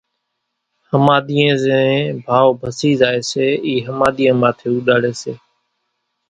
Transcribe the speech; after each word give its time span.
ۿماۮِيئين 0.91 1.53
زين 1.63 1.93
ڀائو 2.25 2.51
پسي 2.61 2.89
زائي 2.99 3.21
سي 3.29 3.47
اِي 3.65 3.73
ۿماۮيان 3.87 4.35
ماٿيَ 4.41 4.65
اُوڏاڙي 4.73 5.13
سي 5.21 5.33